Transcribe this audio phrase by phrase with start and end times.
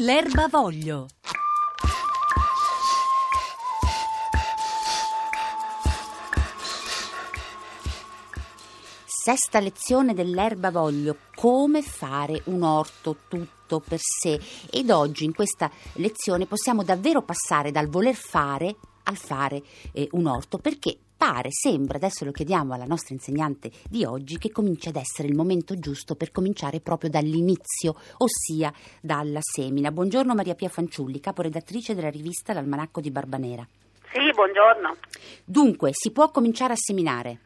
[0.00, 1.06] L'erba voglio.
[9.06, 14.38] Sesta lezione dell'erba voglio, come fare un orto tutto per sé.
[14.70, 20.26] Ed oggi in questa lezione possiamo davvero passare dal voler fare al fare eh, un
[20.26, 24.96] orto perché pare, sembra, adesso lo chiediamo alla nostra insegnante di oggi, che comincia ad
[24.96, 29.90] essere il momento giusto per cominciare proprio dall'inizio, ossia dalla semina.
[29.90, 33.66] Buongiorno Maria Pia Fanciulli, caporedattrice della rivista L'Almanacco di Barbanera.
[34.12, 34.96] Sì, buongiorno.
[35.44, 37.40] Dunque, si può cominciare a seminare?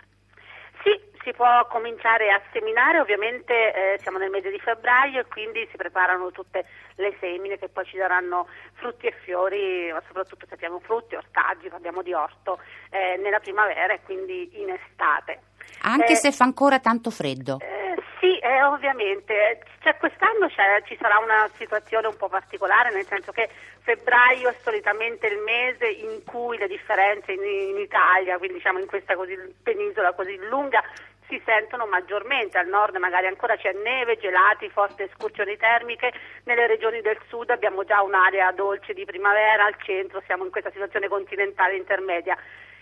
[1.40, 3.54] Può cominciare a seminare, ovviamente
[3.94, 6.66] eh, siamo nel mese di febbraio e quindi si preparano tutte
[6.96, 11.70] le semine che poi ci daranno frutti e fiori, ma soprattutto se abbiamo frutti, ortaggi,
[11.70, 15.40] parliamo di orto, eh, nella primavera e quindi in estate.
[15.80, 17.56] Anche Eh, se fa ancora tanto freddo.
[17.62, 19.62] Eh, sì, eh, ovviamente.
[19.80, 23.48] Cioè, quest'anno c'è- ci sarà una situazione un po' particolare, nel senso che
[23.80, 28.86] febbraio è solitamente il mese in cui le differenze in, in Italia, quindi diciamo in
[28.86, 30.82] questa così, penisola così lunga,
[31.30, 32.58] si sentono maggiormente.
[32.58, 36.12] Al nord magari ancora c'è neve, gelati, forti escursioni termiche.
[36.44, 40.70] Nelle regioni del sud abbiamo già un'area dolce di primavera, al centro siamo in questa
[40.70, 42.36] situazione continentale intermedia.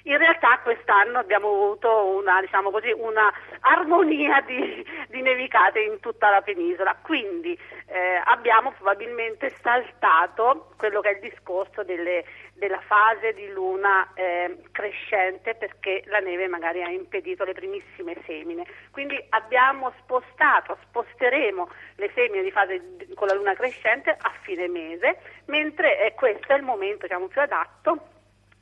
[0.05, 6.31] In realtà quest'anno abbiamo avuto una, diciamo così, una armonia di, di nevicate in tutta
[6.31, 12.25] la penisola, quindi eh, abbiamo probabilmente saltato quello che è il discorso delle-
[12.59, 18.67] della fase di luna eh, crescente perché la neve magari ha impedito le primissime semine.
[18.91, 24.69] Quindi abbiamo spostato, sposteremo le semine di fase di- con la luna crescente a fine
[24.69, 28.09] mese, mentre eh, questo è il momento diciamo, più adatto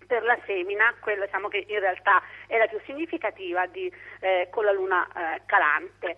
[0.07, 4.65] per la semina, quella diciamo che in realtà è la più significativa di, eh, con
[4.65, 6.17] la luna eh, calante.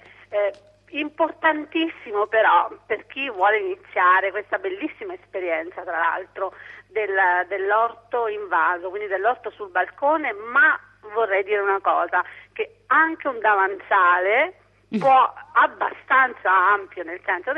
[0.91, 6.55] Importantissimo però per chi vuole iniziare questa bellissima esperienza, tra l'altro,
[6.87, 10.79] del- dell'orto in vaso, quindi dell'orto sul balcone, ma
[11.15, 14.55] vorrei dire una cosa, che anche un davanzale
[14.99, 17.53] può abbastanza ampio, nel senso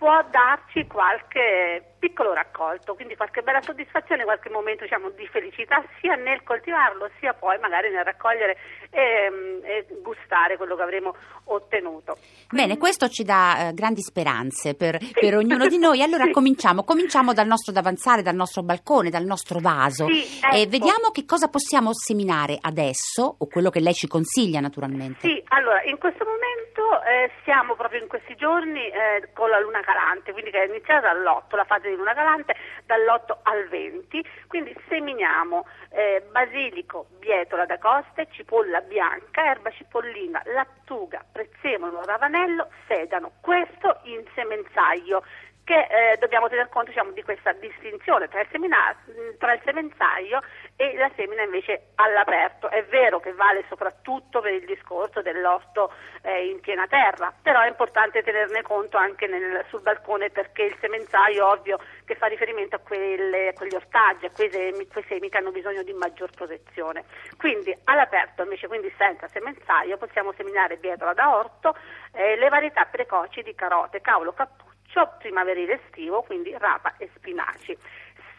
[0.00, 6.14] può darci qualche piccolo raccolto, quindi qualche bella soddisfazione, qualche momento diciamo, di felicità sia
[6.14, 8.56] nel coltivarlo sia poi magari nel raccogliere
[8.88, 12.16] e, e gustare quello che avremo ottenuto.
[12.50, 16.00] Bene, questo ci dà eh, grandi speranze per, per ognuno di noi.
[16.02, 16.32] Allora Sì.
[16.32, 20.06] cominciamo, cominciamo dal nostro davanzale, dal nostro balcone, dal nostro vaso.
[20.06, 20.70] Sì, E ecco.
[20.70, 25.28] vediamo che cosa possiamo seminare adesso, o quello che lei ci consiglia naturalmente.
[25.28, 26.69] Sì, allora in questo momento
[27.02, 31.12] eh, siamo proprio in questi giorni eh, con la luna calante, quindi che è iniziata
[31.12, 32.54] dall'8, la fase di luna calante
[32.86, 41.24] dall'8 al 20, quindi seminiamo eh, basilico, bietola da coste, cipolla bianca, erba cipollina, lattuga,
[41.30, 45.22] prezzemolo, ravanello, sedano, questo in semenzaio
[45.70, 48.96] che eh, dobbiamo tener conto diciamo, di questa distinzione tra il, semina-
[49.38, 50.40] tra il semenzaio
[50.80, 52.70] e la semina invece all'aperto.
[52.70, 55.92] È vero che vale soprattutto per il discorso dell'orto
[56.22, 60.76] eh, in piena terra, però è importante tenerne conto anche nel- sul balcone perché il
[60.80, 65.28] semenzaio ovvio che fa riferimento a, quelle- a quegli ortaggi, a quei semi, quei semi
[65.28, 67.04] che hanno bisogno di maggior protezione.
[67.36, 71.76] Quindi all'aperto invece quindi senza semenzaio possiamo seminare bietola da orto,
[72.12, 77.76] eh, le varietà precoci di carote, cavolo, cappuccio, primaverile estivo, quindi rapa e spinaci.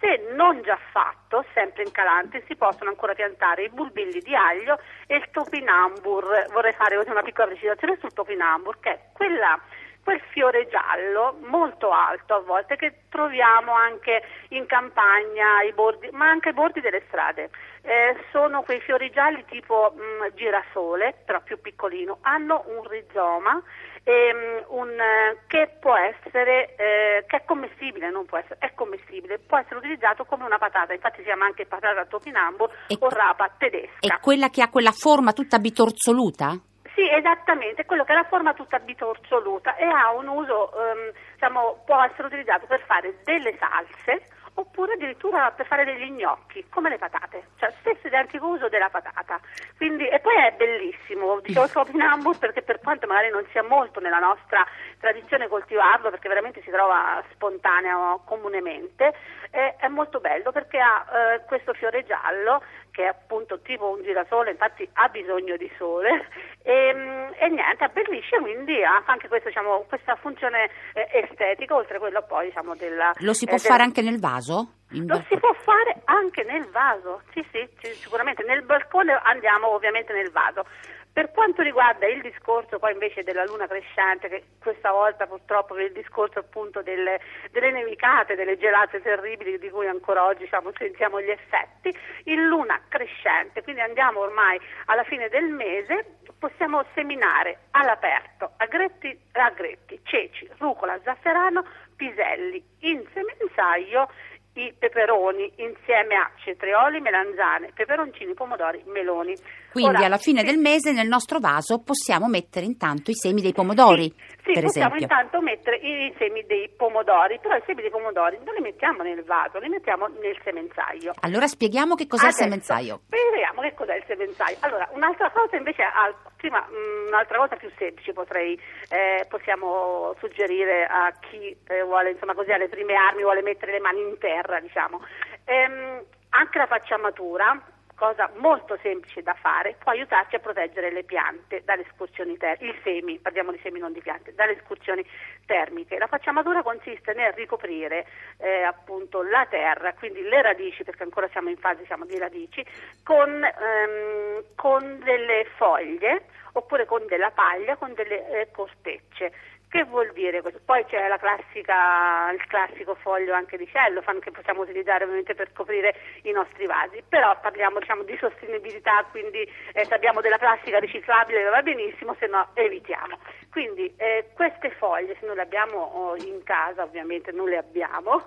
[0.01, 4.79] Se non già fatto, sempre in calante, si possono ancora piantare i bulbilli di aglio
[5.05, 6.47] e il topinambur.
[6.51, 9.61] Vorrei fare una piccola precisazione sul topinambur, che è quella,
[10.03, 16.29] quel fiore giallo molto alto a volte che troviamo anche in campagna, ai bordi, ma
[16.29, 17.49] anche ai bordi delle strade.
[17.83, 23.61] Eh, sono quei fiori gialli tipo mh, girasole, però più piccolino, hanno un rizoma
[24.03, 29.39] ehm, un, eh, che può essere, eh, che è commestibile, non può essere, è commestibile,
[29.39, 33.51] può essere utilizzato come una patata, infatti si chiama anche patata topinambur E- o rapa
[33.57, 33.99] tedesca.
[33.99, 36.59] È quella che ha quella forma tutta bitorzoluta?
[37.01, 41.81] Sì, esattamente, quello che è la forma tutta bitorzoluta e ha un uso, ehm, diciamo,
[41.83, 46.99] può essere utilizzato per fare delle salse oppure addirittura per fare degli gnocchi, come le
[46.99, 49.39] patate, cioè stesso identico uso della patata.
[49.77, 53.99] Quindi, e poi è bellissimo, dicevo il topinambur perché per quanto magari non sia molto
[53.99, 54.63] nella nostra
[55.01, 59.13] tradizione coltivarlo, perché veramente si trova spontaneo comunemente,
[59.49, 64.03] eh, è molto bello perché ha eh, questo fiore giallo che è appunto tipo un
[64.03, 66.27] girasole, infatti ha bisogno di sole
[66.61, 71.97] e, mm, e niente, abbellisce quindi ha anche questo, diciamo, questa funzione eh, estetica oltre
[71.97, 73.11] a quella poi diciamo della...
[73.19, 74.73] Lo si eh, può del- fare anche nel vaso?
[74.91, 79.69] In Lo si può fare anche nel vaso, sì sì, sì, sicuramente nel balcone andiamo
[79.73, 80.65] ovviamente nel vaso.
[81.13, 85.83] Per quanto riguarda il discorso poi invece della luna crescente, che questa volta purtroppo per
[85.83, 87.19] il discorso appunto delle,
[87.51, 91.93] delle nevicate, delle gelate terribili di cui ancora oggi diciamo, sentiamo gli effetti,
[92.25, 99.99] in luna crescente, quindi andiamo ormai alla fine del mese, possiamo seminare all'aperto agretti, agretti
[100.03, 101.65] ceci, rucola, zafferano,
[101.97, 104.09] piselli, in semenzaio
[104.53, 109.33] i peperoni insieme a cetrioli, melanzane, peperoncini, pomodori, meloni.
[109.71, 113.41] Quindi Ora, alla fine sì, del mese nel nostro vaso possiamo mettere intanto i semi
[113.41, 114.99] dei pomodori, sì, per possiamo esempio.
[115.17, 119.23] intanto mettere i semi dei pomodori, però i semi dei pomodori non li mettiamo nel
[119.23, 121.13] vaso, li mettiamo nel semenzaio.
[121.21, 123.01] Allora spieghiamo che cos'è il Adesso, semenzaio.
[123.07, 124.57] Vediamo che cos'è il semenzaio.
[124.61, 128.59] Allora, un'altra cosa invece, al- prima, mh, un'altra cosa più semplice potrei,
[128.89, 133.79] eh, possiamo suggerire a chi eh, vuole, insomma, così alle prime armi, vuole mettere le
[133.79, 135.01] mani in terra, diciamo.
[135.45, 136.03] Ehm,
[136.33, 137.59] anche la facciamatura,
[138.01, 142.79] cosa molto semplice da fare, può aiutarci a proteggere le piante dalle escursioni termiche, i
[142.81, 145.05] semi, parliamo di semi non di piante, dalle escursioni
[145.45, 145.99] termiche.
[145.99, 148.07] La facciamatura consiste nel ricoprire
[148.37, 152.65] eh, appunto la terra, quindi le radici, perché ancora siamo in fase siamo di radici,
[153.03, 159.31] con, ehm, con delle foglie oppure con della paglia, con delle eh, cortecce.
[159.71, 160.59] Che vuol dire questo?
[160.65, 165.53] Poi c'è la classica, il classico foglio anche di cellofan che possiamo utilizzare ovviamente per
[165.53, 170.77] coprire i nostri vasi, però parliamo diciamo, di sostenibilità, quindi eh, se abbiamo della plastica
[170.77, 173.17] riciclabile va benissimo, se no evitiamo.
[173.49, 178.25] Quindi eh, queste foglie, se non le abbiamo oh, in casa, ovviamente non le abbiamo,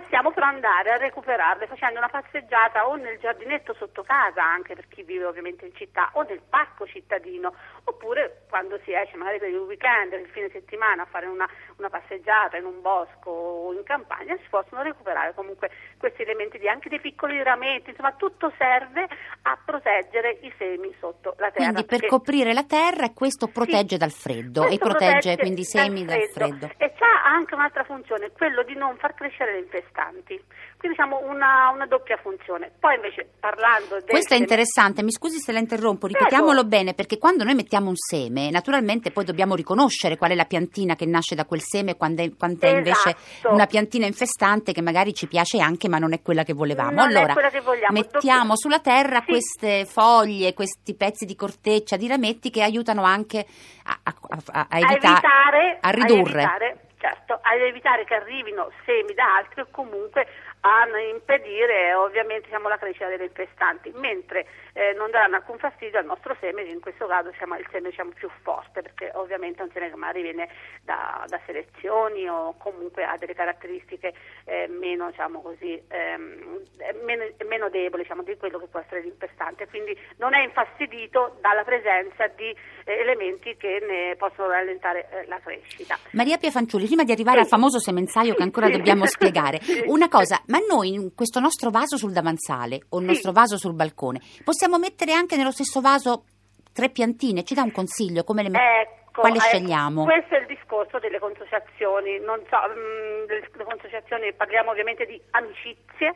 [0.00, 4.88] possiamo però andare a recuperarle facendo una passeggiata o nel giardinetto sotto casa, anche per
[4.88, 7.54] chi vive ovviamente in città, o nel parco cittadino,
[7.84, 11.48] oppure quando si esce magari per il weekend, per il fine settimana a fare una,
[11.76, 16.68] una passeggiata in un bosco o in campagna, si possono recuperare comunque questi elementi di
[16.68, 19.06] anche dei piccoli rametti, insomma tutto serve
[19.42, 21.70] a proteggere i semi sotto la terra.
[21.70, 23.98] Quindi per perché- coprire la terra questo protegge Sì.
[23.98, 26.70] dal freddo e Questo protegge quindi i semi dal freddo.
[26.78, 30.42] E c'ha anche un'altra funzione, quello di non far crescere le infestanti.
[30.78, 32.70] Quindi diciamo una, una doppia funzione.
[32.78, 37.18] Poi invece parlando del Questo è interessante, mi scusi se la interrompo, ripetiamolo bene perché
[37.18, 41.34] quando noi mettiamo un seme, naturalmente poi dobbiamo riconoscere qual è la piantina che nasce
[41.34, 43.54] da quel seme e quando è, quando è invece Esatto.
[43.54, 46.90] una piantina infestante che magari ci piace anche ma non è quella che volevamo.
[46.90, 47.60] Non allora, che
[47.90, 49.26] mettiamo Dobbiamo- sulla terra Sì.
[49.26, 53.46] queste foglie, questi pezzi di corteccia, di rametti che aiutano anche
[53.84, 54.14] a, a-
[54.52, 56.42] a- a evita- evitare, a ridurre.
[56.42, 60.26] evitare, certo, a evitare che arrivino semi da altri o comunque
[60.66, 66.06] a impedire ovviamente diciamo, la crescita delle infestanti, mentre eh, non daranno alcun fastidio al
[66.06, 69.60] nostro seme, che in questo caso diciamo, è il seme diciamo, più forte, perché ovviamente
[69.60, 70.48] è un seme che magari viene
[70.82, 74.14] da, da selezioni o comunque ha delle caratteristiche
[74.46, 76.62] eh, meno, diciamo così, ehm,
[77.04, 81.62] meno, meno deboli diciamo, di quello che può essere l'infestante, quindi non è infastidito dalla
[81.62, 82.48] presenza di
[82.84, 85.98] eh, elementi che ne possono rallentare eh, la crescita.
[86.12, 87.42] Maria Pia Fanciulli, prima di arrivare Sì.
[87.42, 88.72] al famoso semenzaio che ancora Sì.
[88.72, 89.60] dobbiamo spiegare,
[89.92, 93.74] una cosa, ma noi in questo nostro vaso sul davanzale o il nostro vaso sul
[93.74, 96.26] balcone, possiamo mettere anche nello stesso vaso
[96.72, 97.42] tre piantine?
[97.42, 98.22] Ci dà un consiglio?
[98.22, 98.80] Come le mettiamo?
[98.80, 100.04] Ecco, Quale eh, scegliamo?
[100.04, 105.20] Questo è il discorso delle consociazioni, non so, mm, delle delle consociazioni parliamo ovviamente di
[105.32, 106.14] amicizie.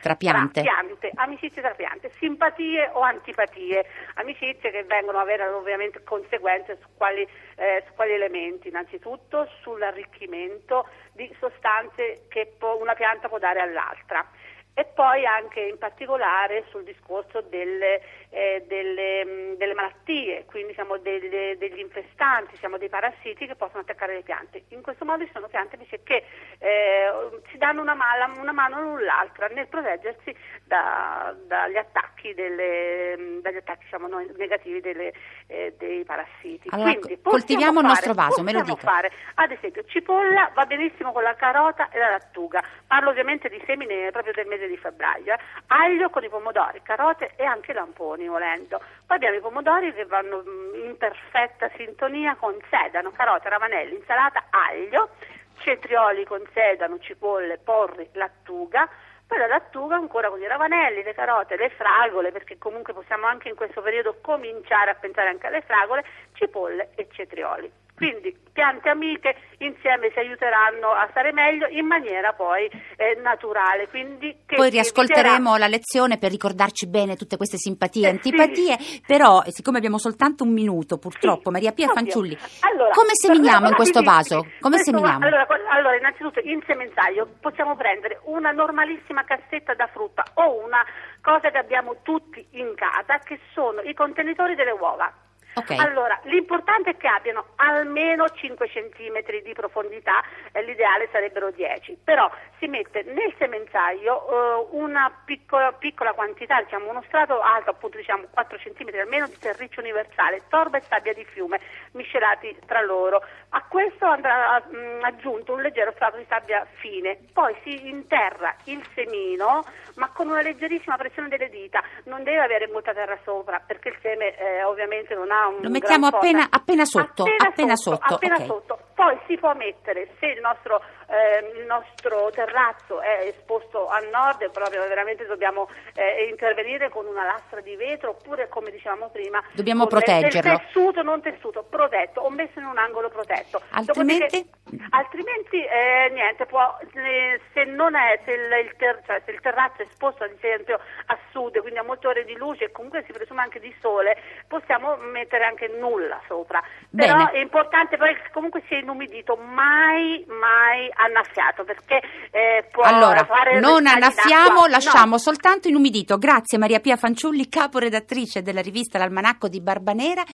[0.00, 0.62] Tra piante?
[0.62, 6.78] Tra piante, amicizie tra piante, simpatie o antipatie, amicizie che vengono a avere ovviamente conseguenze
[6.80, 7.26] su quali,
[7.56, 14.26] eh, su quali elementi, innanzitutto sull'arricchimento di sostanze che può- una pianta può dare all'altra
[14.74, 18.00] e poi anche in particolare sul discorso delle,
[18.30, 23.80] eh, delle, mh, delle malattie, quindi siamo delle- degli infestanti, siamo dei parassiti che possono
[23.80, 24.62] attaccare le piante.
[24.68, 26.24] In questo modo ci sono piante che
[26.58, 27.10] eh,
[27.50, 30.34] si danno una, mala- una mano l'un l'altra nel proteggersi
[30.64, 35.12] da- dagli attacchi, delle- mh, dagli attacchi diciamo, negativi delle-
[35.46, 36.68] eh, dei parassiti.
[36.70, 38.76] Allora, Quindi co- coltiviamo il nostro fare- vaso, me lo dica.
[38.76, 42.62] fare, ad esempio, cipolla va benissimo con la carota e la lattuga.
[42.86, 45.32] Parlo ovviamente di semine proprio del mese di febbraio.
[45.34, 45.38] eh.
[45.68, 48.78] Aglio con i pomodori, carote e anche lamponi volendo.
[49.06, 54.44] Poi abbiamo i pomodori che vanno mm, in perfetta sintonia con sedano, carote, ravanelli, insalata,
[54.50, 55.10] aglio,
[55.58, 58.88] cetrioli con sedano, cipolle, porri, lattuga.
[59.26, 63.48] Poi la lattuga ancora con i ravanelli, le carote, le fragole, perché comunque possiamo anche
[63.48, 67.70] in questo periodo cominciare a pensare anche alle fragole, cipolle e cetrioli.
[68.00, 72.64] Quindi piante amiche insieme si aiuteranno a stare meglio in maniera poi
[72.96, 73.88] eh, naturale.
[73.88, 78.78] Quindi che Poi riascolteremo la lezione per ricordarci bene tutte queste simpatie e Eh, antipatie,
[79.06, 82.00] però eh, siccome abbiamo soltanto un minuto purtroppo, Sì, Maria Pia ovvio.
[82.00, 84.36] Fanciulli, Allora, come seminiamo in questo vaso?
[84.60, 85.26] Come Questo seminiamo?
[85.26, 90.82] Allora, allora, innanzitutto in semenzaio possiamo prendere una normalissima cassetta da frutta o una
[91.20, 95.12] cosa che abbiamo tutti in casa che sono i contenitori delle uova.
[95.54, 95.70] Ok.
[95.78, 102.30] Allora, l'importante è che abbiano almeno 5 centimetri di profondità, eh, l'ideale sarebbero 10, però
[102.58, 108.26] si mette nel semenzaio eh, una piccola, piccola quantità, diciamo uno strato alto, appunto diciamo
[108.30, 111.58] 4 centimetri almeno di terriccio universale, torba e sabbia di fiume
[111.92, 113.22] miscelati tra loro.
[113.50, 118.86] A questo andrà mh, aggiunto un leggero strato di sabbia fine, poi si interra il
[118.94, 119.64] semino
[119.94, 123.98] ma con una leggerissima pressione delle dita, non deve avere molta terra sopra perché il
[124.00, 128.36] seme eh, ovviamente non ha Lo mettiamo appena, appena sotto, appena, appena sotto, sotto, appena
[128.36, 128.44] ok.
[128.46, 128.78] sotto.
[129.00, 134.50] Poi si può mettere, se il nostro, eh, il nostro terrazzo è esposto a nord,
[134.50, 139.86] proprio veramente dobbiamo eh, intervenire con una lastra di vetro oppure come dicevamo prima Dobbiamo
[139.86, 140.50] proteggerlo.
[140.50, 143.62] Del tessuto, non tessuto, protetto o messo in un angolo protetto.
[143.70, 144.46] Altrimenti?
[144.68, 149.30] Dopodiché- altrimenti eh, niente, può, eh, se, non è, se, il, il ter- cioè, se
[149.30, 152.70] il terrazzo è esposto ad esempio a sud, quindi a molte ore di luce e
[152.70, 156.62] comunque si presume anche di sole, possiamo mettere anche nulla sopra.
[156.94, 157.30] Però Bene.
[157.30, 163.86] è importante poi comunque sia inumidito, mai, mai annaffiato, perché eh, può Allora, fare non
[163.86, 165.18] annaffiamo, lasciamo No.
[165.18, 166.18] soltanto inumidito.
[166.18, 170.22] Grazie Maria Pia Fanciulli, caporedattrice della rivista L'Almanacco di Barbanera.